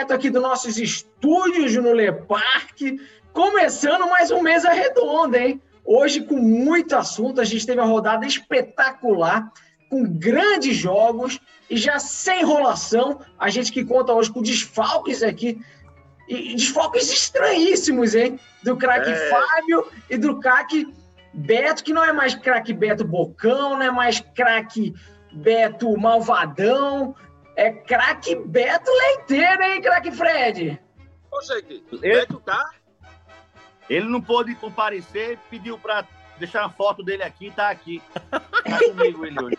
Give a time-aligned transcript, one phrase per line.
[0.00, 2.98] direto aqui dos nossos estúdios no Le Parque,
[3.34, 5.60] começando mais um Mesa Redonda, hein?
[5.84, 9.52] Hoje com muito assunto, a gente teve uma rodada espetacular,
[9.90, 15.60] com grandes jogos e já sem enrolação, a gente que conta hoje com desfalques aqui,
[16.26, 18.40] e desfalques estranhíssimos, hein?
[18.62, 19.28] Do craque é.
[19.28, 20.86] Fábio e do craque
[21.34, 24.94] Beto, que não é mais craque Beto Bocão, não é mais craque
[25.32, 27.14] Beto Malvadão,
[27.60, 30.80] é craque Beto Leiteiro, hein, craque Fred?
[31.30, 32.70] Ô, gente, Beto tá?
[33.88, 36.06] Ele não pôde comparecer, pediu para
[36.38, 38.02] deixar a foto dele aqui, tá aqui.
[38.30, 38.40] Tá
[38.78, 39.58] comigo ele hoje.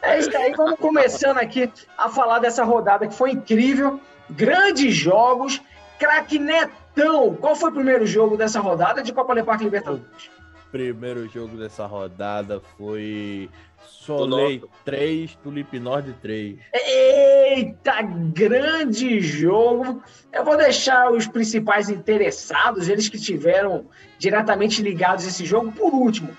[0.00, 4.00] É isso aí, vamos começando aqui a falar dessa rodada que foi incrível.
[4.30, 5.60] Grandes jogos.
[5.98, 10.30] Craque Netão, qual foi o primeiro jogo dessa rodada de Copa Leparque Libertadores?
[10.74, 13.48] Primeiro jogo dessa rodada foi
[13.80, 16.58] Soleil 3, Tulip Nord 3.
[16.72, 20.02] Eita, grande jogo!
[20.32, 23.86] Eu vou deixar os principais interessados, eles que tiveram
[24.18, 26.36] diretamente ligados a esse jogo, por último.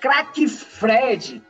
[0.00, 1.40] Craque Fred,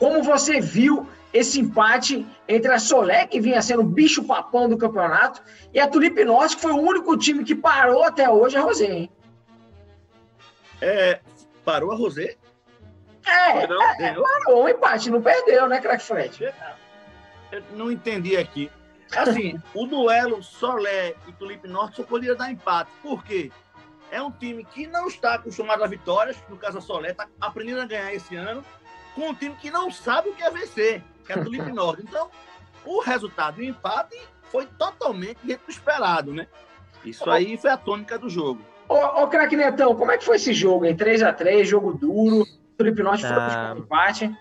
[0.00, 4.76] como você viu esse empate entre a Solé, que vinha sendo o bicho papão do
[4.76, 5.40] campeonato,
[5.72, 8.92] e a Tulip Norte, que foi o único time que parou até hoje, a Rosé,
[8.92, 9.10] hein?
[10.80, 11.20] É,
[11.64, 12.36] parou a Rosé?
[13.26, 16.52] É, não, é, parou um empate, não perdeu, né, Crack Fred?
[17.50, 18.70] Eu não entendi aqui.
[19.16, 22.90] Assim, o duelo Solé e Tulipe Norte só poderia dar empate.
[23.02, 23.50] Por quê?
[24.10, 27.80] É um time que não está acostumado a vitórias, no caso a Solé, está aprendendo
[27.80, 28.64] a ganhar esse ano,
[29.14, 32.02] com um time que não sabe o que é vencer, que é a Tulipe Norte.
[32.02, 32.30] Então,
[32.84, 34.20] o resultado do empate
[34.50, 36.46] foi totalmente dentro do esperado, né?
[37.04, 38.64] Isso aí foi a tônica do jogo.
[38.88, 40.96] Ô, ô craque Netão, como é que foi esse jogo, hein?
[40.96, 42.46] 3x3, jogo duro.
[42.76, 43.70] Felipe Norte tá.
[43.72, 44.36] foi empate.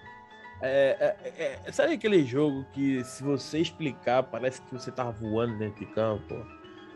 [0.66, 5.58] É, é, é, sabe aquele jogo que, se você explicar, parece que você tava voando
[5.58, 6.36] dentro de campo?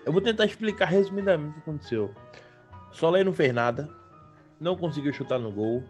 [0.06, 2.12] Eu vou tentar explicar resumidamente o que aconteceu.
[2.94, 3.90] Soleil não fez nada,
[4.58, 5.84] não conseguiu chutar no gol.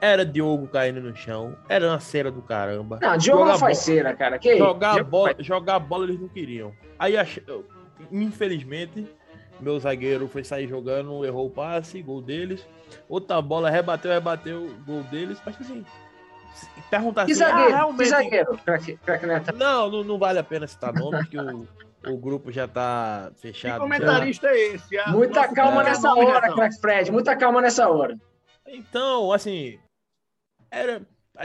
[0.00, 2.98] Era Diogo caindo no chão, era uma cera do caramba.
[3.00, 4.36] Não, Diogo não faz cera, cara.
[4.36, 6.72] Que jogar, bola, jogar bola eles não queriam.
[6.98, 7.14] Aí,
[8.10, 9.06] infelizmente,
[9.60, 12.66] meu zagueiro foi sair jogando, errou o passe, gol deles.
[13.08, 15.38] Outra bola, rebateu, rebateu, gol deles.
[15.44, 15.84] Mas assim,
[16.90, 18.08] perguntar assim, zagueiro, ah, realmente...
[18.08, 18.60] zagueiro?
[19.56, 21.66] Não, não, não vale a pena citar nome, porque o,
[22.06, 23.74] o grupo já tá fechado.
[23.74, 24.98] Que comentarista é esse?
[24.98, 28.18] Ah, muita calma nessa hora, Crack Fred, muita calma nessa hora.
[28.66, 29.78] Então, assim,
[30.70, 31.02] era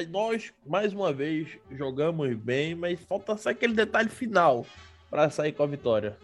[0.10, 4.66] nós, mais uma vez, jogamos bem, mas falta só aquele detalhe final
[5.10, 6.18] para sair com a vitória.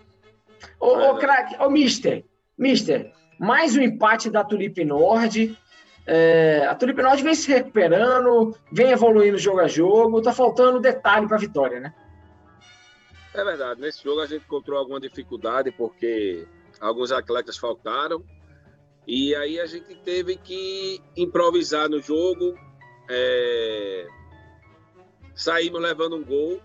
[0.79, 2.23] Ô, ô craque, ô, mister,
[2.57, 5.57] mister, mais um empate da Tulip Nord.
[6.05, 11.27] É, a Tulip Nord vem se recuperando, vem evoluindo jogo a jogo, tá faltando detalhe
[11.27, 11.94] para a vitória, né?
[13.33, 16.47] É verdade, nesse jogo a gente encontrou alguma dificuldade porque
[16.79, 18.23] alguns atletas faltaram
[19.07, 22.57] e aí a gente teve que improvisar no jogo.
[23.09, 24.07] É...
[25.35, 26.61] Saímos levando um gol,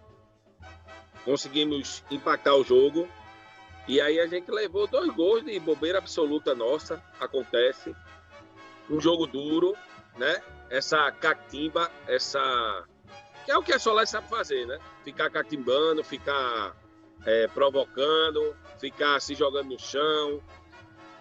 [1.25, 3.09] conseguimos impactar o jogo
[3.91, 7.93] e aí a gente levou dois gols de bobeira absoluta nossa, acontece.
[8.89, 9.75] Um jogo duro,
[10.17, 10.41] né?
[10.71, 12.85] Essa catimba, essa.
[13.45, 14.79] Que é o que a Solar sabe fazer, né?
[15.03, 16.77] Ficar catimbando, ficar
[17.27, 20.41] é, provocando, ficar se jogando no chão.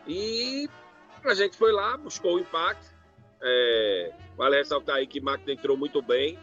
[0.06, 0.70] E
[1.24, 2.88] a gente foi lá, buscou o impacto.
[3.42, 6.38] É, vale ressaltar aí que Magda entrou muito bem.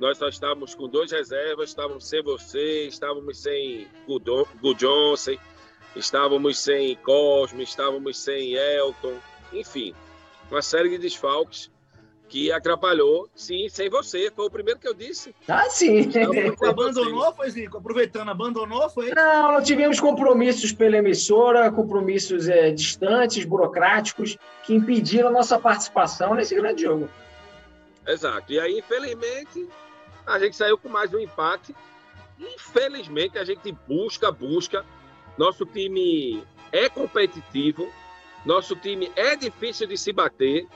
[0.00, 3.86] Nós só estávamos com dois reservas, estávamos sem você, estávamos sem
[4.62, 5.38] Gudjonsen,
[5.96, 9.14] estávamos sem Cosme, estávamos sem Elton,
[9.52, 9.94] enfim,
[10.50, 11.70] uma série de desfalques
[12.28, 14.30] que atrapalhou, sim, sem você.
[14.34, 15.34] Foi o primeiro que eu disse.
[15.48, 16.10] Ah, sim.
[16.68, 17.78] Abandonou, foi Zico?
[17.78, 19.12] Aproveitando, abandonou, foi?
[19.14, 26.34] Não, não tivemos compromissos pela emissora, compromissos é, distantes, burocráticos, que impediram a nossa participação
[26.34, 27.08] nesse grande jogo.
[28.06, 28.52] Exato.
[28.52, 29.68] E aí, infelizmente,
[30.26, 31.74] a gente saiu com mais um empate.
[32.38, 34.84] Infelizmente, a gente busca, busca
[35.36, 36.42] nosso time
[36.72, 37.88] é competitivo,
[38.44, 40.66] nosso time é difícil de se bater,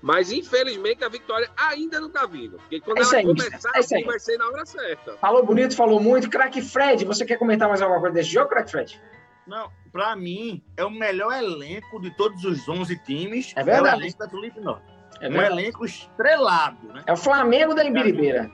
[0.00, 2.56] mas infelizmente a vitória ainda não está vindo.
[2.58, 5.16] Porque quando é ela aí, começar, é vai ser na hora certa.
[5.18, 6.30] Falou bonito, falou muito.
[6.30, 9.00] Crack Fred, você quer comentar mais alguma coisa desse jogo, Crack Fred?
[9.46, 13.52] Não, para mim, é o melhor elenco de todos os 11 times.
[13.56, 13.88] É verdade.
[13.88, 14.98] É o elenco da Tulip Norte.
[15.20, 16.86] É um elenco estrelado.
[16.92, 17.02] Né?
[17.06, 18.50] É o Flamengo da Embiribeira.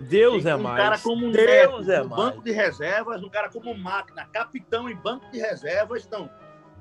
[0.00, 0.74] Deus é mais.
[0.74, 2.22] Um cara como Deus Neto, é mais.
[2.22, 6.30] banco de reservas, um cara como Máquina, capitão e banco de reservas, então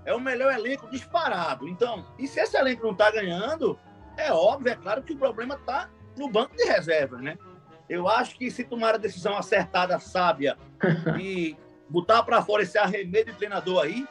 [0.05, 1.67] é o melhor elenco disparado.
[1.67, 3.77] Então, e se esse elenco não está ganhando,
[4.17, 7.37] é óbvio, é claro que o problema está no banco de reservas, né?
[7.89, 10.57] Eu acho que se tomar a decisão acertada, sábia
[11.19, 11.55] e
[11.89, 14.07] botar para fora esse arremedo de treinador aí,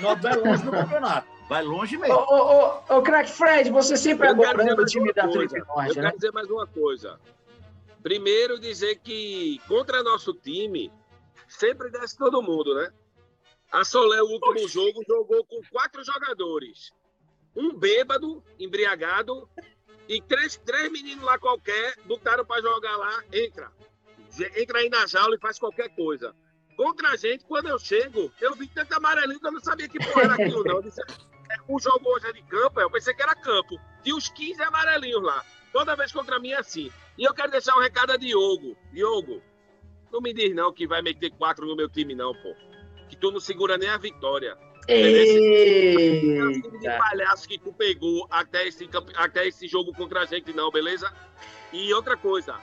[0.00, 1.26] nós vai longe no campeonato.
[1.48, 2.14] Vai longe mesmo.
[2.14, 5.34] Ô, ô, ô, ô craque Fred, você sempre Eu adorando dizer o time da Eu
[5.38, 5.88] né?
[5.92, 7.18] quero dizer mais uma coisa.
[8.02, 10.92] Primeiro, dizer que contra nosso time,
[11.48, 12.92] sempre desce todo mundo, né?
[13.70, 16.92] A Solé, o último jogo, jogou com quatro jogadores.
[17.54, 19.48] Um bêbado, embriagado,
[20.08, 23.70] e três, três meninos lá qualquer, botaram para jogar lá, entra.
[24.56, 26.34] Entra aí na jaula e faz qualquer coisa.
[26.76, 29.98] Contra a gente, quando eu chego, eu vi tanto amarelinho que eu não sabia que
[29.98, 30.80] porra era aquilo, não.
[30.80, 33.78] Disse, "É, o jogo hoje é de campo, eu pensei que era campo.
[34.02, 35.44] Tinha uns 15 amarelinhos lá.
[35.72, 36.90] Toda vez contra mim é assim.
[37.16, 38.76] E eu quero deixar um recado a Diogo.
[38.92, 39.42] Diogo,
[40.12, 42.54] não me diz não que vai meter quatro no meu time, não, pô.
[43.08, 44.56] Que tu não segura nem a vitória.
[44.88, 44.96] É
[46.44, 46.98] o time de Eita.
[46.98, 51.12] palhaço que tu pegou até esse, até esse jogo contra a gente, não, beleza?
[51.72, 52.56] E outra coisa,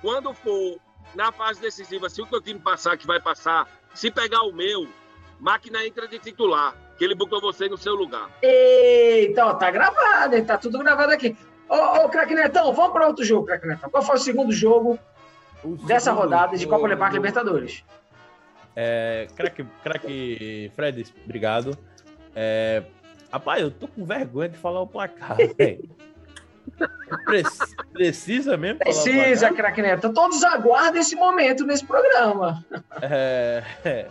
[0.00, 0.80] quando for
[1.14, 4.88] na fase decisiva, se o teu time passar, que vai passar, se pegar o meu,
[5.38, 8.30] máquina entra de titular, que ele botou você no seu lugar.
[8.42, 10.44] Eita, ó, tá gravado, hein?
[10.44, 11.36] Tá tudo gravado aqui.
[11.68, 13.90] Ô, ô, craque Netão, vamos para outro jogo, craque Netão.
[13.90, 14.98] Qual foi o segundo jogo
[15.64, 17.84] O dessa segundo rodada de Copa Leparque Libertadores?
[18.74, 21.76] É, craque, craque Fred, obrigado.
[22.34, 22.82] É,
[23.32, 25.88] rapaz, eu tô com vergonha de falar o placar, velho.
[27.24, 27.46] Prec-
[27.92, 30.12] Precisa mesmo Precisa, Netão.
[30.12, 32.64] Todos aguardam esse momento nesse programa.
[33.00, 34.06] É, é,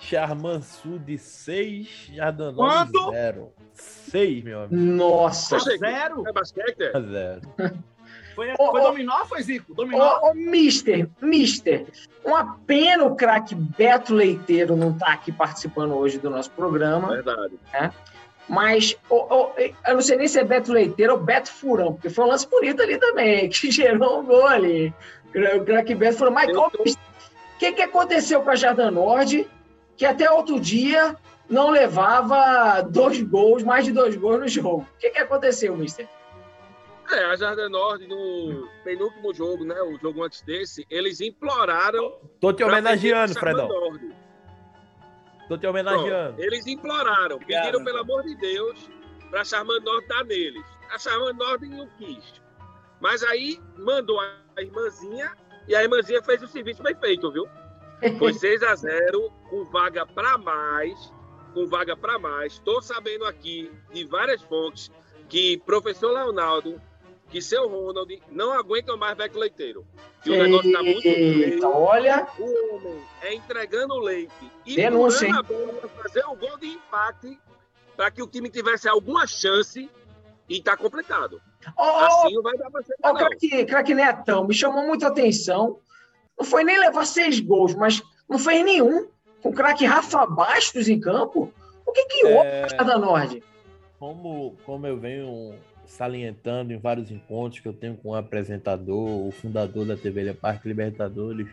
[0.00, 3.10] Charman Sud 6, Jardanov Quanto?
[3.10, 3.52] 0.
[3.74, 4.76] 6, meu amigo.
[4.76, 5.56] Nossa.
[5.56, 6.22] A zero.
[6.26, 6.76] É basquete?
[6.82, 7.00] é?
[7.00, 7.40] 0.
[8.34, 8.84] Foi, Ô, foi ô.
[8.84, 9.74] dominó ou foi Zico?
[9.74, 10.20] Dominó.
[10.22, 11.86] Ô, ô, Mister, Mister,
[12.22, 17.54] uma pena o craque Beto Leiteiro não tá aqui participando hoje do nosso programa, Verdade.
[18.48, 22.10] mas ô, ô, eu não sei nem se é Beto Leiteiro ou Beto Furão, porque
[22.10, 24.94] foi um lance bonito ali também, que gerou um gol ali.
[25.58, 29.48] O craque Beto falou, mas ô, tô- o que, que aconteceu com a Jardim Nord,
[29.96, 31.16] que até outro dia
[31.48, 34.86] não levava dois gols, mais de dois gols no jogo?
[34.96, 36.08] O que, que aconteceu, Mister?
[37.10, 39.80] É, a Jardim Norte, no penúltimo jogo, né?
[39.80, 42.14] O jogo antes desse, eles imploraram.
[42.40, 43.68] Tô te pra homenageando, Fredão.
[43.68, 44.08] Norte.
[45.48, 46.42] Tô te Pronto, homenageando.
[46.42, 48.90] Eles imploraram, Obrigado, pediram, pelo amor de Deus,
[49.30, 50.64] para a Charman Norte dar neles.
[50.92, 52.42] A Charman Norte não quis.
[53.00, 55.32] Mas aí mandou a irmãzinha
[55.68, 57.46] e a irmãzinha fez o serviço bem feito, viu?
[58.18, 61.12] Foi 6 a 0 com vaga para mais,
[61.54, 62.54] com vaga para mais.
[62.54, 64.90] Estou sabendo aqui de várias fontes
[65.28, 66.80] que professor Leonardo,
[67.30, 69.86] que seu Ronald não aguentam mais Beco Leiteiro.
[70.22, 74.32] Que o negócio tá muito Eita, olha, O homem é entregando o leite
[74.64, 77.38] e Denúncia, a bola para fazer o gol de empate
[77.96, 79.88] para que o time tivesse alguma chance
[80.48, 81.40] e tá completado.
[81.76, 83.14] Ô, Assim não vai dar para ser não.
[83.14, 85.80] craque, craque Netão, me chamou muita atenção.
[86.38, 89.08] Não foi nem levar seis gols, mas não fez nenhum.
[89.42, 91.52] Com o craque Rafa Bastos em campo.
[91.86, 93.42] O que que houve É, da Nord?
[93.98, 95.54] como, como eu venho
[95.86, 100.68] salientando em vários encontros que eu tenho com o apresentador, o fundador da TV Parque
[100.68, 101.48] Libertadores,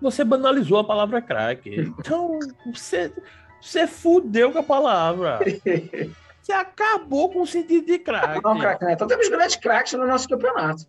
[0.00, 1.92] você banalizou a palavra craque.
[1.98, 2.38] Então,
[2.72, 3.12] você,
[3.60, 5.40] você fudeu com a palavra.
[6.46, 8.40] Você acabou com o sentido de craque.
[8.40, 9.08] Não, craque Netão.
[9.08, 10.84] Temos grandes craques no nosso campeonato.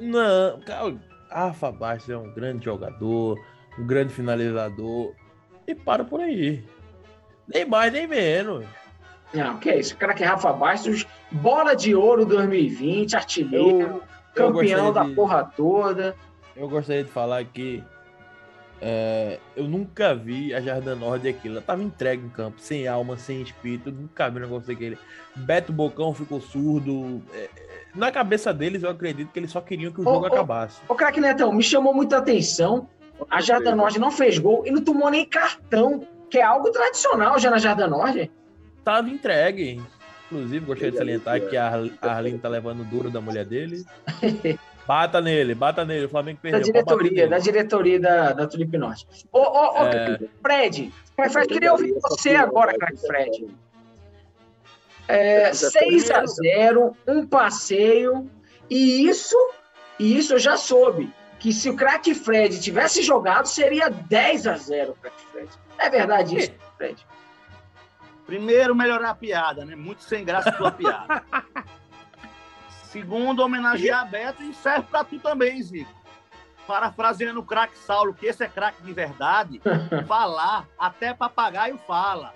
[0.00, 0.96] Não, cara,
[1.32, 3.38] Rafa Bastos é um grande jogador,
[3.78, 5.14] um grande finalizador.
[5.66, 6.64] E para por aí.
[7.52, 8.64] Nem mais, nem menos.
[9.32, 9.96] Não, que é isso.
[9.96, 14.02] Craque Rafa Bastos, bola de ouro 2020, artilheiro, Eu, eu
[14.52, 16.14] campeão da de- porra toda.
[16.54, 17.82] Eu gostaria de falar que
[18.84, 21.54] é, eu nunca vi a Jardim Norte aquilo.
[21.54, 23.92] Ela tava entregue em campo, sem alma, sem espírito.
[23.92, 24.98] Nunca vi um negócio daquele.
[25.36, 27.22] Beto Bocão ficou surdo.
[27.32, 27.50] É, é,
[27.94, 30.80] na cabeça deles, eu acredito que eles só queriam que o Ô, jogo ô, acabasse.
[30.88, 32.88] Ô, craque Netão, me chamou muita atenção.
[33.30, 37.38] A Jardim Norte não fez gol e não tomou nem cartão, que é algo tradicional
[37.38, 38.32] já na Jardim Norte.
[38.82, 39.80] Tava entregue.
[40.26, 43.44] Inclusive, gostaria de é salientar que a Ar- a Arline tá levando duro da mulher
[43.44, 43.84] dele.
[44.86, 46.06] Bata nele, bata nele.
[46.06, 46.60] O Flamengo Da perdeu.
[46.60, 49.06] bater diretoria, da diretoria da, da Tulipe Norte.
[49.30, 50.18] Ô, ô, ô, É.
[50.42, 53.46] Fred, Fred, queria ouvir você agora, Craque Fred.
[55.08, 58.30] É, 6 a 0 um passeio,
[58.70, 59.36] e isso,
[59.98, 64.56] e isso eu já soube, que se o Craque Fred tivesse jogado, seria 10 a
[64.56, 65.48] 0 Craque Fred.
[65.78, 67.06] É verdade isso, Fred?
[68.26, 69.74] Primeiro, melhorar a piada, né?
[69.76, 71.22] Muito sem graça a tua piada.
[72.92, 75.90] Segundo, homenagear Beto e serve pra tu também, Zico.
[76.66, 79.62] Parafraseando o craque Saulo, que esse é craque de verdade,
[80.06, 82.34] falar, até papagaio fala.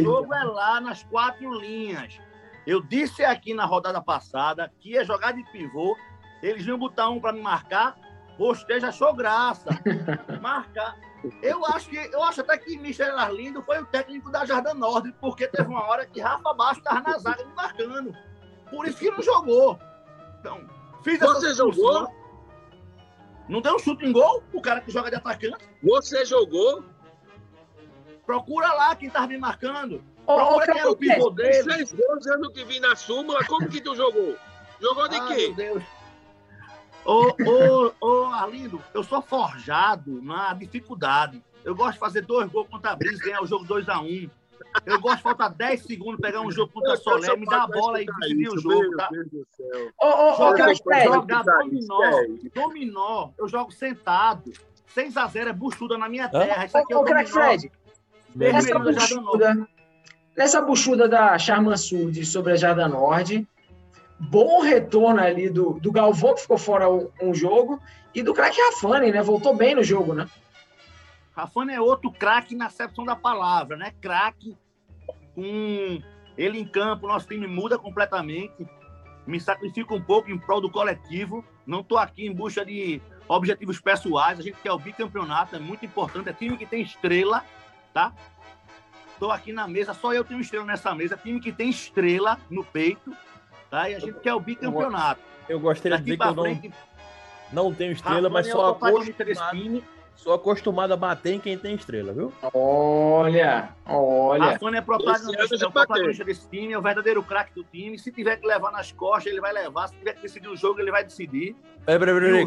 [0.00, 2.20] O jogo é lá nas quatro linhas.
[2.66, 5.96] Eu disse aqui na rodada passada que ia jogar de pivô,
[6.42, 7.96] eles iam botar um para me marcar,
[8.36, 9.68] Bosteja achou graça.
[10.40, 10.96] Marcar,
[11.42, 15.12] Eu acho que eu acho até que Michel Arlindo foi o técnico da Jardim Norte,
[15.20, 18.14] porque teve uma hora que Rafa Baixo estava na zaga me marcando.
[18.70, 19.78] Por isso que não jogou.
[20.40, 20.60] Então,
[21.02, 22.08] fiz Você jogou?
[23.48, 24.42] Não deu um chute em gol?
[24.52, 25.68] O cara que joga de atacante?
[25.82, 26.84] Você jogou?
[28.24, 30.02] Procura lá quem estava me marcando.
[30.26, 31.62] Ô, Procura quem era o pivô dele.
[31.64, 34.36] Seis gols ano que vi na súmula, como que tu jogou?
[34.80, 35.46] Jogou de Ah, quê?
[35.48, 35.82] meu Deus.
[37.04, 41.42] Ô, ô, ô, Arlindo, eu sou forjado na dificuldade.
[41.64, 44.30] Eu gosto de fazer dois gols contra a Brisa, ganhar o jogo 2x1.
[44.86, 48.00] Eu gosto de faltar 10 segundos, pegar um jogo contra Solé, me dar a bola
[48.00, 49.08] e decidir o jogo, tá?
[49.10, 49.90] Meu Deus do céu.
[50.00, 54.52] Ô, ô, ô, Joga- Crack Fred, jogar dominó, é dominó, eu jogo sentado.
[54.94, 56.66] 6x0 é buchuda na minha terra.
[56.66, 57.46] Isso aqui é ô, o ô, Crack dominó.
[57.48, 57.72] Fred,
[58.34, 59.68] nessa buchuda,
[60.36, 63.46] nessa buchuda da Charman Surdi sobre a Norte,
[64.18, 67.80] bom retorno ali do, do Galvão, que ficou fora um, um jogo,
[68.14, 69.22] e do Crack Rafani, né?
[69.22, 70.28] Voltou bem no jogo, né?
[71.32, 73.92] Rafano é outro craque na acepção da palavra, né?
[74.00, 74.56] Craque
[75.34, 76.02] com
[76.36, 78.66] ele em campo, nosso time muda completamente.
[79.26, 81.44] Me sacrifico um pouco em prol do coletivo.
[81.66, 84.40] Não estou aqui em busca de objetivos pessoais.
[84.40, 86.28] A gente quer o bicampeonato, é muito importante.
[86.28, 87.44] É time que tem estrela,
[87.92, 88.12] tá?
[89.12, 91.16] Estou aqui na mesa, só eu tenho estrela nessa mesa.
[91.16, 93.12] Time que tem estrela no peito,
[93.70, 93.88] tá?
[93.88, 95.20] E a gente quer o bicampeonato.
[95.48, 96.72] Eu gostaria de dizer que eu não, frente,
[97.52, 99.84] não tenho estrela, mas é sou o protagonista desse acostumado, time.
[100.22, 102.30] Sou acostumado a bater em quem tem estrela, viu?
[102.52, 104.44] Olha, olha.
[104.44, 107.54] Rafano é Esse protagonista, ano é já o protagonista desse time, é o verdadeiro craque
[107.54, 107.98] do time.
[107.98, 109.88] Se tiver que levar nas costas, ele vai levar.
[109.88, 111.56] Se tiver que decidir o jogo, ele vai decidir.
[111.86, 112.40] Peraí, peraí, peraí.
[112.40, 112.44] É?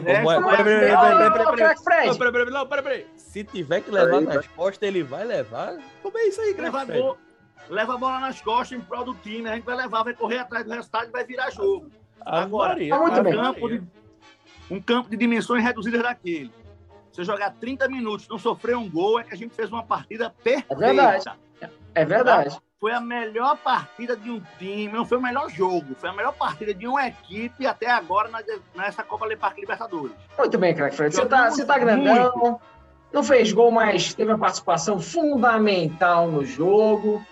[2.18, 3.08] Peraí, peraí, peraí.
[3.15, 5.75] Se tiver que levar Peraí, nas costas, ele vai levar.
[6.03, 6.70] Como é isso aí, Fred?
[7.01, 7.18] gol,
[7.70, 9.50] leva a bola nas costas em prol do time.
[9.50, 11.89] A gente vai levar, vai correr atrás do resultado e vai virar jogo.
[12.24, 13.24] Agora, Maria, bem.
[13.24, 13.42] Maria.
[13.42, 13.84] Campo de-
[14.70, 16.51] um campo de dimensões reduzidas daquele.
[17.13, 20.34] Você jogar 30 minutos, não sofrer um gol, é que a gente fez uma partida
[20.43, 20.75] perfeita.
[20.75, 21.29] verdade.
[21.93, 22.58] é verdade.
[22.79, 26.34] Foi a melhor partida de um time, não foi o melhor jogo, foi a melhor
[26.34, 28.29] partida de uma equipe até agora
[28.75, 30.15] nessa Copa Libertadores.
[30.38, 31.15] Muito bem, Crack Fred.
[31.15, 32.60] Você tá, você tá grandão,
[33.13, 37.24] não fez gol, mas teve uma participação fundamental no jogo.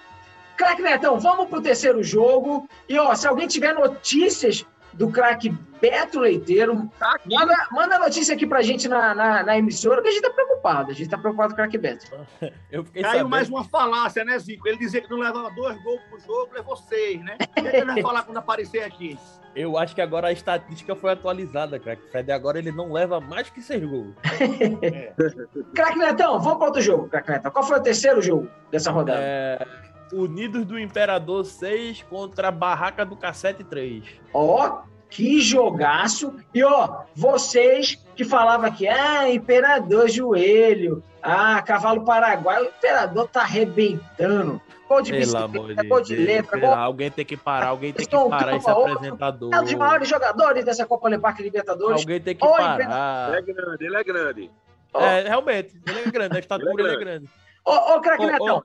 [0.55, 2.69] Crack Netão, vamos pro terceiro jogo.
[2.87, 5.49] E, ó, se alguém tiver notícias do craque
[5.81, 10.11] Beto Leiteiro, Tá manda, manda notícia aqui pra gente na, na, na emissora, que a
[10.11, 10.91] gente tá preocupado.
[10.91, 12.05] A gente tá preocupado com o craque Beto.
[12.71, 13.29] Eu fiquei Caiu sabendo.
[13.29, 14.67] mais uma falácia, né, Zico?
[14.67, 17.35] Ele dizia que não levava dois gols pro jogo, levou seis, né?
[17.57, 19.17] O que ele vai falar quando aparecer aqui?
[19.55, 22.31] Eu acho que agora a estatística foi atualizada, Crack Fred.
[22.31, 24.13] Agora ele não leva mais que seis gols.
[25.75, 27.51] Craque Netão, vamos para outro jogo, Craque Netão.
[27.51, 29.19] Qual foi o terceiro jogo dessa rodada?
[29.21, 29.67] É,
[30.11, 34.03] Unidos do Imperador 6 contra a Barraca do Cassete 3.
[34.33, 36.35] Ó, que jogaço.
[36.53, 43.41] E ó, vocês que falavam que, ah, Imperador joelho, ah, cavalo paraguaio, o Imperador tá
[43.41, 44.61] arrebentando.
[44.87, 46.27] Gol de Pelo amor de gol de Deus.
[46.27, 48.93] letra, gol Alguém tem que parar, alguém tem que parar esse outro.
[48.93, 49.53] apresentador.
[49.53, 52.01] é um dos maiores jogadores dessa Copa Leparque Libertadores.
[52.01, 53.29] Alguém tem que Oi, parar.
[53.29, 54.51] Ele é grande, ele é grande.
[54.93, 57.29] É, realmente, ele é grande, a estatura Ele é é grande.
[57.65, 58.61] Ô, ô, craque Netão,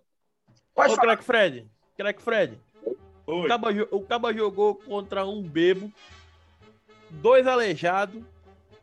[0.77, 0.97] pode Ô.
[0.99, 1.67] Crack Fred,
[1.97, 2.59] Crack Fred.
[3.27, 3.49] O Oi.
[3.49, 5.91] Caba, jo- o Caba jogou contra um bebo,
[7.11, 8.23] dois aleijados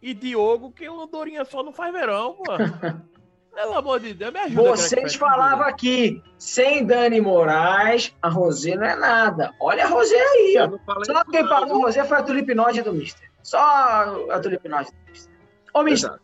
[0.02, 2.44] e Diogo, que o Dorinha só não faz verão, pô.
[3.54, 4.70] Pelo amor de Deus, me ajuda.
[4.72, 9.54] Vocês falavam aqui, sem Dani Moraes, a Rosé não é nada.
[9.60, 11.04] Olha a Rosé aí, ó.
[11.04, 13.30] Só quem pagou a Rosé foi a tulipinose do Mister.
[13.44, 13.60] Só
[14.32, 15.32] a tulipinose do Mister.
[15.72, 16.24] Ô, Mister, Exato.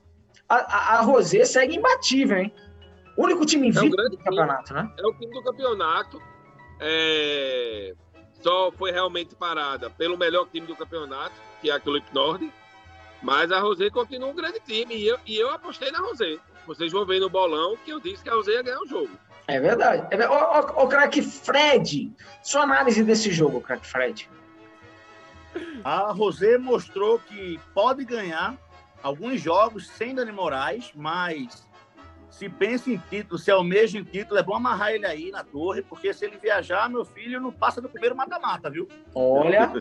[0.50, 2.54] a, a, a Rosé segue imbatível, hein?
[3.20, 4.90] O único time um invicto grande do campeonato, né?
[4.98, 6.22] É o time do campeonato.
[6.80, 7.94] É,
[8.42, 12.50] Só foi realmente parada pelo melhor time do campeonato, que é a Tulip Nord.
[13.22, 14.96] Mas a Rosé continua um grande time.
[14.96, 16.38] E eu, e eu apostei na Rosé.
[16.66, 19.10] Vocês vão ver no bolão que eu disse que a Rosé ia ganhar o jogo.
[19.50, 20.08] É verdade.
[20.12, 24.30] É ver- Ô, ô, ô, craque Fred, sua análise desse jogo, craque Fred.
[25.84, 28.56] A Rosé mostrou que pode ganhar
[29.04, 31.68] alguns jogos sem Dani Moraes, mas
[32.30, 35.82] se pensa em título, se almeja em título, é bom amarrar ele aí na torre,
[35.82, 38.88] porque se ele viajar, meu filho, não passa do primeiro mata-mata, viu?
[39.14, 39.72] Olha,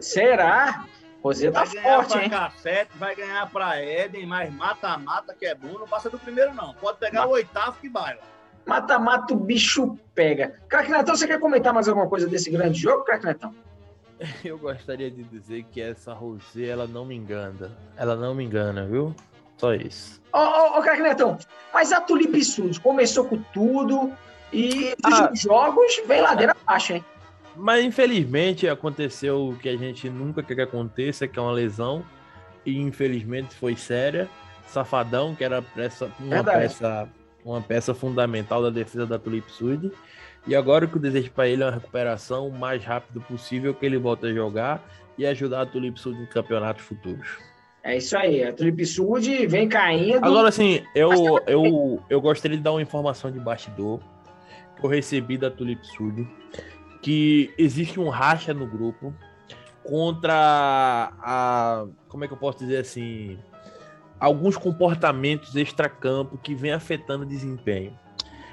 [0.00, 0.84] será?
[1.22, 2.30] Rosé tá Vai ganhar forte, pra hein?
[2.30, 6.74] Cassete, vai ganhar pra Éden, mas mata-mata que é bom, não passa do primeiro, não.
[6.74, 8.20] Pode pegar o oitavo que baila.
[8.64, 10.60] Mata-mata, o bicho pega.
[10.68, 13.54] Craque Netão, você quer comentar mais alguma coisa desse grande jogo, craque Netão?
[14.44, 17.70] Eu gostaria de dizer que essa Rosé, ela não me engana.
[17.96, 19.14] Ela não me engana, viu?
[19.58, 20.20] Só isso.
[20.32, 21.36] Ô, ô, ô craque Netão,
[21.74, 24.12] mas a Tulipe Sul começou com tudo
[24.52, 25.30] e Ah.
[25.32, 27.04] os jogos vem ladeira abaixo, hein?
[27.56, 32.04] Mas infelizmente aconteceu o que a gente nunca quer que aconteça, que é uma lesão.
[32.64, 34.28] E infelizmente foi séria.
[34.68, 36.58] Safadão, que era peça, uma Verdade.
[36.60, 37.08] peça,
[37.44, 39.90] uma peça fundamental da defesa da Tulip Sud.
[40.46, 43.74] E agora o que eu desejo para ele é uma recuperação o mais rápido possível,
[43.74, 44.80] que ele volte a jogar
[45.16, 47.38] e ajudar a Tulip Sud em campeonatos futuros.
[47.88, 50.22] É isso aí, a Tulip Sud vem caindo.
[50.22, 53.98] Agora, assim, eu, eu, eu gostaria de dar uma informação de bastidor
[54.76, 56.28] que eu recebi da Tulip Sud,
[57.00, 59.14] que existe um racha no grupo
[59.82, 61.86] contra a.
[62.10, 63.38] Como é que eu posso dizer assim?
[64.20, 67.98] Alguns comportamentos extracampo que vem afetando o desempenho.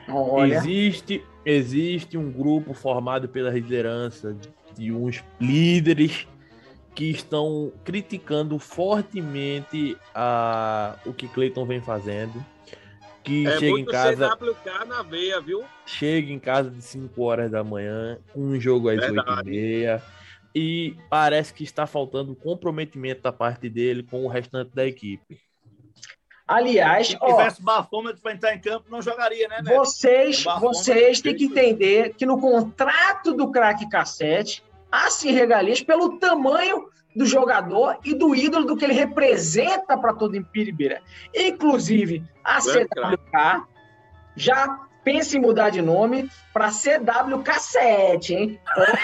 [0.08, 0.56] Olha.
[0.56, 4.34] Existe, existe um grupo formado pela liderança
[4.78, 6.26] de uns líderes
[6.96, 12.44] que estão criticando fortemente a, o que Cleiton vem fazendo.
[13.24, 15.64] Que É chega em casa, CWK na veia, viu?
[15.86, 19.50] chega em casa de 5 horas da manhã, com um jogo às 8 Verdade.
[19.50, 20.04] e meia.
[20.54, 25.38] E parece que está faltando comprometimento da parte dele com o restante da equipe.
[26.48, 29.76] Aliás, Se ó, tivesse bafômetro para entrar em campo, não jogaria, né, Neto?
[29.76, 31.52] vocês, vocês têm que isso.
[31.54, 34.64] entender que no contrato do craque cassete
[34.96, 40.14] há sim regalias pelo tamanho do jogador e do ídolo do que ele representa para
[40.14, 41.02] todo Impiribeira.
[41.34, 43.66] Inclusive, a CWK
[44.36, 48.60] já pensa em mudar de nome para CWK7, hein?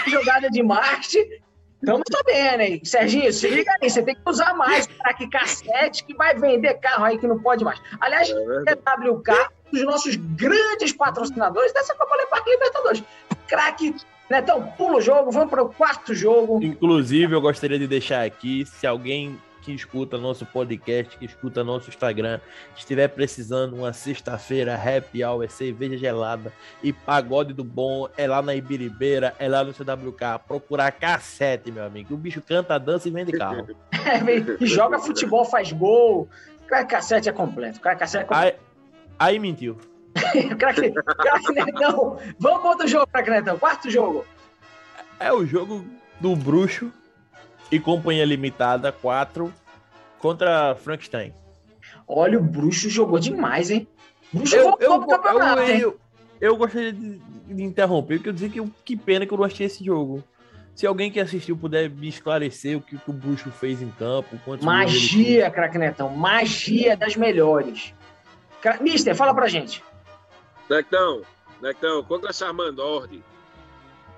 [0.08, 1.42] Jogada de marketing.
[1.82, 2.82] Estamos sabendo, hein?
[2.84, 6.76] Serginho, se liga aí, você tem que usar mais o craque cassete que vai vender
[6.76, 7.82] carro aí que não pode mais.
[8.00, 8.34] Aliás, É.
[8.76, 9.32] CWK,
[9.68, 13.04] um dos nossos grandes patrocinadores dessa Copa Parque Libertadores.
[13.48, 13.96] Craque,
[14.32, 16.64] Netão, pula o jogo, vamos para o quarto jogo.
[16.64, 21.90] Inclusive, eu gostaria de deixar aqui, se alguém que escuta nosso podcast, que escuta nosso
[21.90, 22.40] Instagram,
[22.74, 28.56] estiver precisando uma sexta-feira happy hour, cerveja gelada e pagode do bom, é lá na
[28.56, 32.14] Ibiribeira, é lá no CWK, procurar cassete, meu amigo.
[32.14, 33.68] O bicho canta, dança e vende carro.
[34.02, 36.28] É, e joga futebol, faz gol.
[36.64, 37.78] O craque cassete é completo.
[37.78, 38.58] O craque cassete é completo.
[39.20, 39.78] Aí, aí mentiu.
[40.58, 42.18] Craque, craque Netão.
[42.40, 43.58] Vamos para outro jogo, craque Netão.
[43.58, 44.26] Quarto jogo.
[45.20, 45.86] É o jogo
[46.20, 46.92] do Bruxo
[47.72, 49.54] e Companhia Limitada 4
[50.20, 51.34] contra Frankenstein.
[52.08, 53.88] Olha, o Bruxo jogou demais, hein?
[54.34, 55.80] Bruxo Eu, voltou eu, pro campeonato, eu, hein?
[55.80, 56.00] eu,
[56.40, 59.46] eu gostaria de, de interromper, porque eu dizer que eu- que pena que eu não
[59.46, 60.24] achei esse jogo.
[60.76, 64.38] Se alguém que assistiu puder me esclarecer o que, que o Bruxo fez em campo.
[64.62, 66.10] Magia, craque Netão.
[66.10, 67.94] Magia das melhores.
[68.80, 69.84] Mister, fala pra gente.
[70.72, 71.22] Nectão,
[71.62, 73.22] Nectão, contra Charmandord,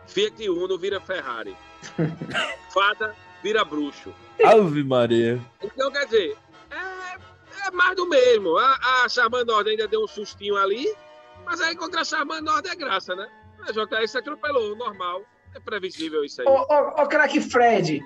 [0.06, 1.58] Fiat Uno vira Ferrari.
[2.72, 4.14] Fada vira bruxo.
[4.46, 5.42] Ave Maria.
[5.64, 6.38] Então, quer dizer,
[6.70, 8.56] é, é mais do mesmo.
[8.56, 10.96] A, a Charmandord ainda deu um sustinho ali,
[11.44, 13.28] mas aí contra a Charmandord é graça, né?
[13.62, 15.24] A JS atropelou, normal.
[15.56, 16.48] É previsível isso aí.
[16.48, 18.00] Ô, ô, ô, craque Fred.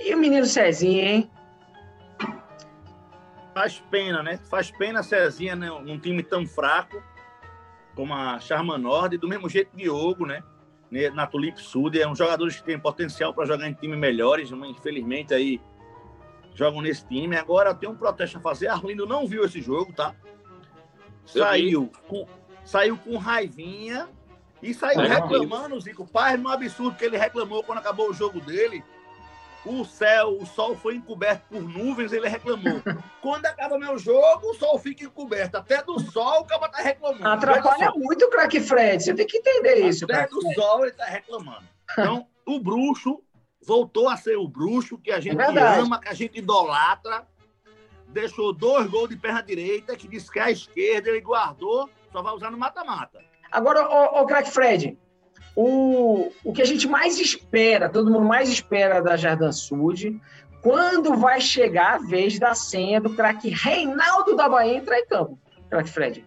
[0.00, 1.30] E o menino Cezinha, hein?
[3.52, 4.38] Faz pena, né?
[4.48, 5.68] Faz pena a Cezinha né?
[5.68, 7.02] num time tão fraco
[7.94, 10.42] como a Charmanord, do mesmo jeito Diogo, né?
[10.90, 14.50] Ne- Na Tulip Sud, é um jogador que tem potencial para jogar em times melhores,
[14.50, 15.60] mas infelizmente aí
[16.54, 17.36] jogam nesse time.
[17.36, 18.68] Agora tem um protesto a fazer.
[18.68, 20.14] Arlindo não viu esse jogo, tá?
[21.26, 22.26] Saiu com,
[22.64, 24.08] saiu com raivinha
[24.62, 26.06] e saiu É, reclamando, Zico.
[26.06, 28.84] Pai, no absurdo que ele reclamou quando acabou o jogo dele.
[29.64, 32.82] O céu, o sol foi encoberto por nuvens, ele reclamou.
[33.22, 35.56] Quando acaba meu jogo, o sol fica encoberto.
[35.56, 37.26] Até do sol o cara tá reclamando.
[37.26, 39.02] Atrapalha muito o craque Fred.
[39.02, 40.54] Você tem que entender só, isso, Até do Fred.
[40.54, 41.64] sol ele tá reclamando.
[41.92, 43.22] Então, o bruxo
[43.66, 47.26] voltou a ser o bruxo que a gente É ama, que a gente idolatra.
[48.08, 52.34] Deixou dois gols de perna direita, que disse que a esquerda ele guardou, só vai
[52.34, 53.18] usar no mata-mata.
[53.50, 54.98] Agora, ô, ô craque Fred,
[55.56, 60.20] o, o que a gente mais espera, todo mundo mais espera da Jardim Sud,
[60.60, 65.38] quando vai chegar a vez da senha do craque Reinaldo da Bahia entrar em campo?
[65.68, 66.26] Craque Fred.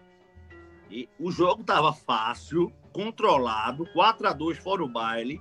[0.90, 5.40] E o jogo tava fácil, controlado, 4 a 2 fora o baile.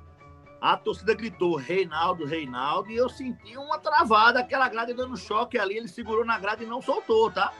[0.59, 5.77] A torcida gritou Reinaldo, Reinaldo, e eu senti uma travada, aquela grade dando choque ali,
[5.77, 7.53] ele segurou na grade e não soltou, tá?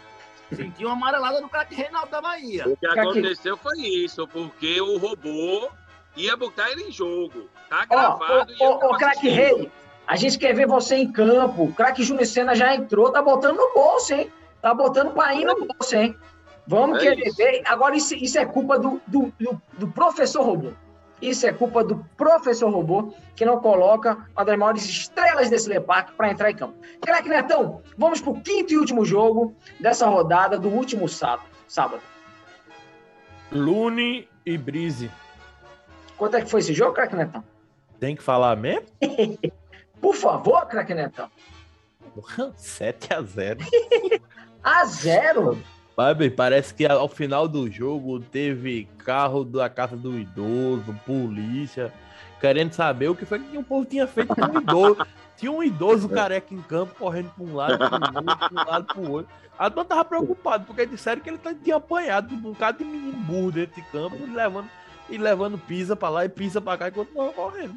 [0.51, 2.67] Senti uma amarelada no craque Reinaldo da Bahia.
[2.67, 5.69] O que aconteceu foi isso, porque o robô
[6.17, 7.49] ia botar ele em jogo.
[7.69, 8.53] Tá gravado.
[8.59, 9.29] ô, ô, tava craque.
[9.29, 9.71] Rei,
[10.05, 11.63] a gente quer ver você em campo.
[11.65, 14.31] O craque Júnior Senna já entrou, tá botando no bolso, hein?
[14.61, 16.15] Tá botando painho no bolso, hein?
[16.65, 17.37] Vamos É querer isso.
[17.37, 17.61] ver.
[17.65, 20.71] Agora, isso, isso é culpa do, do, do, do professor robô.
[21.21, 26.11] Isso é culpa do professor robô que não coloca uma das maiores estrelas desse Leparque
[26.11, 26.75] para entrar em campo.
[27.01, 31.49] Craque Netão, vamos pro quinto e último jogo dessa rodada do último sábado.
[31.67, 32.01] sábado.
[33.51, 35.09] Lune e Brise.
[36.17, 37.43] Quanto é que foi esse jogo, craque Netão?
[37.99, 38.87] Tem que falar mesmo?
[40.01, 41.29] Por favor, craque Netão.
[42.55, 43.59] 7 a 0
[44.63, 45.57] A zero.
[45.95, 51.91] Sabe, parece que ao final do jogo teve carro da casa do idoso, polícia,
[52.39, 54.97] querendo saber o que foi que o povo tinha feito com o idoso.
[55.37, 58.67] Tinha um idoso careca em campo, correndo para um lado, para o outro, para um
[58.67, 59.31] lado, para o outro.
[59.55, 62.85] A dona tava preocupado, porque disseram que ele tá, tinha apanhado de um bocado de
[62.85, 64.67] menino burro dentro de campo, levando,
[65.09, 67.75] e levando pisa para lá e pisa para cá, enquanto não correndo.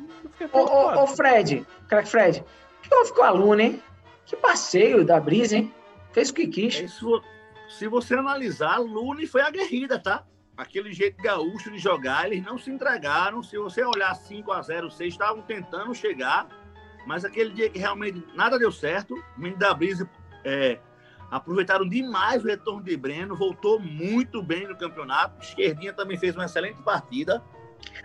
[0.52, 3.82] Ô, ô, ô, Fred, craque Fred, o que houve com o aluno, hein?
[4.26, 5.72] Que passeio da Brisa, hein?
[6.12, 6.76] Fez o que quis.
[6.76, 7.22] É isso,
[7.68, 10.24] se você analisar, Lune foi aguerrida, tá?
[10.56, 13.42] Aquele jeito gaúcho de jogar, eles não se entregaram.
[13.42, 16.48] Se você olhar 5 a 0 6 estavam tentando chegar,
[17.06, 20.08] mas aquele dia que realmente nada deu certo, o menino da Brisa
[20.44, 20.78] é,
[21.30, 25.42] aproveitaram demais o retorno de Breno, voltou muito bem no campeonato.
[25.42, 27.42] Esquerdinha também fez uma excelente partida.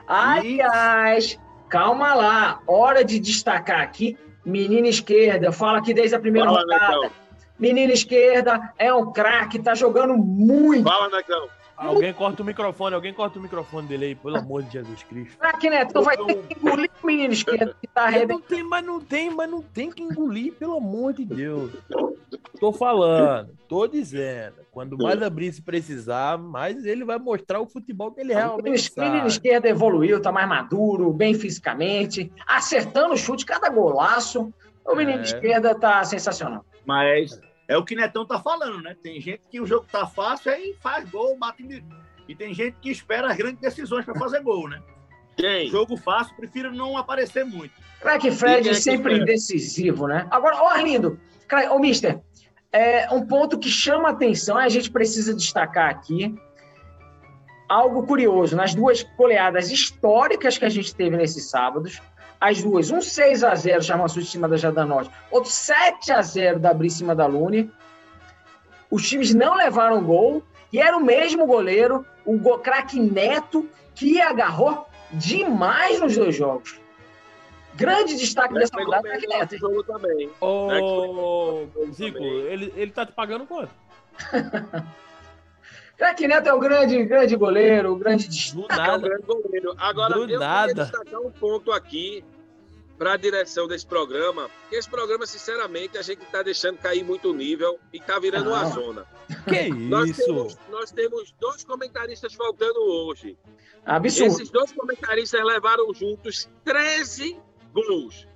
[0.07, 1.39] Aliás, e...
[1.69, 6.61] calma lá, hora de destacar aqui, menina esquerda, eu falo aqui desde a primeira Fala,
[6.61, 7.11] rodada.
[7.57, 10.83] Menina esquerda é um craque, tá jogando muito.
[10.83, 11.47] Fala, Necão.
[11.77, 15.37] Alguém corta o microfone, alguém corta o microfone dele aí, pelo amor de Jesus Cristo.
[15.37, 18.39] Craque Neto, tu vai ter que engolir o menino esquerdo que tá arrebentando.
[18.39, 21.71] Não tem, mas não tem, mas não tem que engolir, pelo amor de Deus.
[22.59, 24.55] Tô falando, tô dizendo.
[24.71, 29.01] Quando mais abrir se precisar, mais ele vai mostrar o futebol que ele realmente O
[29.01, 34.53] menino esquerdo evoluiu, tá mais maduro, bem fisicamente, acertando o chute, cada golaço.
[34.85, 35.23] O menino é.
[35.23, 36.63] esquerda tá sensacional.
[36.85, 38.95] Mas é o que Netão tá falando, né?
[39.01, 41.83] Tem gente que o jogo tá fácil, aí faz gol, bate em...
[42.27, 44.81] E tem gente que espera as grandes decisões para fazer gol, né?
[45.37, 45.69] Quem?
[45.69, 47.73] Jogo fácil, prefiro não aparecer muito.
[47.99, 50.27] Crack Fred é sempre decisivo, né?
[50.31, 51.19] Agora, ó, Arlindo,
[51.71, 52.19] ô, Mister,
[52.71, 56.33] é, um ponto que chama atenção, a gente precisa destacar aqui,
[57.69, 62.01] algo curioso, nas duas goleadas históricas que a gente teve nesses sábados,
[62.39, 66.59] as duas, um 6 a 0 Chamaçu em cima da Jadanorte, outro 7 a 0
[66.59, 67.71] da Bri em cima da Lune.
[68.89, 74.21] Os times não levaram gol e era o mesmo goleiro, o go craque Neto, que
[74.21, 76.79] agarrou demais nos dois jogos.
[77.75, 79.57] Grande destaque Mas dessa rodada, craque Neto.
[79.57, 80.29] Jogo também.
[80.39, 83.71] Ô, Zico, ele, ele tá te pagando quanto?
[85.97, 88.79] Craque Neto é um grande, grande goleiro, um grande destaque.
[88.79, 89.73] É um grande goleiro.
[89.77, 90.67] Agora, Do eu nada.
[90.67, 92.23] queria destacar um ponto aqui
[92.97, 97.29] para a direção desse programa, que esse programa, sinceramente, a gente está deixando cair muito
[97.29, 98.61] o nível e está virando ah.
[98.61, 99.05] uma zona.
[99.45, 100.25] Que nós isso?
[100.25, 103.37] Temos, nós temos dois comentaristas faltando hoje.
[103.85, 104.33] Absurdo.
[104.33, 107.39] Esses dois comentaristas levaram juntos 13
[107.73, 108.27] gols.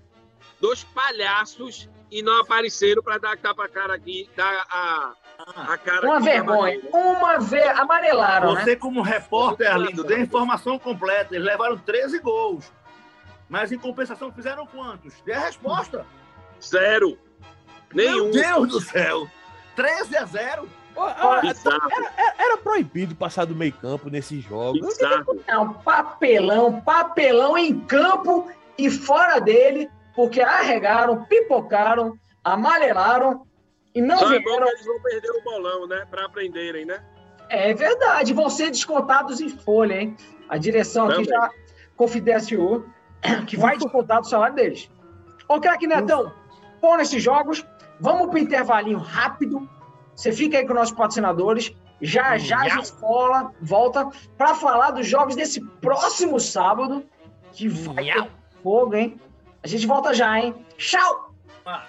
[0.60, 5.14] Dois palhaços e não apareceram para dar tapa cara aqui, dar a,
[5.56, 6.82] a cara Uma vergonha.
[6.92, 7.62] Uma ve...
[7.64, 8.56] amarelaram.
[8.56, 8.76] Você, né?
[8.76, 11.36] como repórter, Arlindo, dê informação completa.
[11.36, 12.72] Eles levaram 13 gols.
[13.48, 15.14] Mas em compensação fizeram quantos?
[15.26, 16.06] Dê a resposta.
[16.62, 17.18] Zero.
[17.94, 18.26] Nenhum.
[18.26, 19.28] Meu Deus do céu.
[19.76, 20.70] 13 a 0.
[20.98, 24.98] Era, era, proibido passar do meio campo nesses jogos.
[25.48, 33.48] Não, papelão, papelão em campo e fora dele, porque arregaram, pipocaram, amarelaram
[34.00, 34.66] e não Só vieram...
[34.66, 36.08] É eles vão perder o bolão, né?
[36.10, 37.04] Para aprenderem, né?
[37.50, 40.16] É verdade, vão ser descontados em folha, hein?
[40.48, 41.24] A direção Também.
[41.24, 41.50] aqui já
[41.98, 42.86] confidenciou
[43.46, 44.90] que vai descontar do salário deles.
[45.50, 46.32] Ô, craque Netão,
[46.80, 47.66] pô nesses jogos,
[48.00, 49.70] vamos para o intervalinho rápido.
[50.16, 51.76] Você fica aí com nossos patrocinadores.
[52.02, 57.04] Já já a gente fala, volta para falar dos jogos desse próximo sábado,
[57.52, 58.32] que vai ter
[58.64, 59.20] fogo, hein?
[59.62, 60.56] A gente volta já, hein?
[60.78, 61.34] Tchau!
[61.66, 61.84] Ah.